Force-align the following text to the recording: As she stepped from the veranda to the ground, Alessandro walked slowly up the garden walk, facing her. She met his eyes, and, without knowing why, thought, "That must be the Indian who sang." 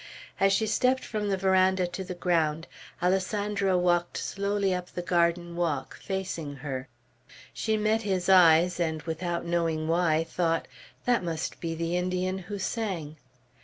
As 0.39 0.51
she 0.51 0.65
stepped 0.65 1.05
from 1.05 1.29
the 1.29 1.37
veranda 1.37 1.85
to 1.85 2.03
the 2.03 2.15
ground, 2.15 2.65
Alessandro 3.03 3.77
walked 3.77 4.17
slowly 4.17 4.73
up 4.73 4.89
the 4.89 5.03
garden 5.03 5.55
walk, 5.55 5.95
facing 5.99 6.55
her. 6.65 6.87
She 7.53 7.77
met 7.77 8.01
his 8.01 8.27
eyes, 8.27 8.79
and, 8.79 9.03
without 9.03 9.45
knowing 9.45 9.87
why, 9.87 10.23
thought, 10.23 10.67
"That 11.05 11.23
must 11.23 11.59
be 11.59 11.75
the 11.75 11.97
Indian 11.97 12.39
who 12.39 12.57
sang." 12.57 13.17